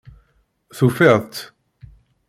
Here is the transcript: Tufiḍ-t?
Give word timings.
Tufiḍ-t? 0.77 1.35